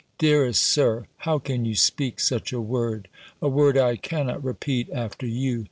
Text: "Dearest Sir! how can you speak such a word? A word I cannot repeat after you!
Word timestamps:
"Dearest 0.17 0.63
Sir! 0.63 1.05
how 1.17 1.37
can 1.37 1.63
you 1.63 1.75
speak 1.75 2.19
such 2.19 2.51
a 2.51 2.59
word? 2.59 3.07
A 3.39 3.47
word 3.47 3.77
I 3.77 3.97
cannot 3.97 4.43
repeat 4.43 4.89
after 4.89 5.27
you! 5.27 5.59